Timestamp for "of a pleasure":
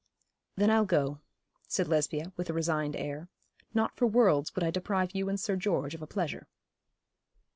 5.93-6.47